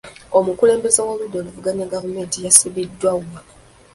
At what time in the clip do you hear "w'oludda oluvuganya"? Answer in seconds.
1.05-1.91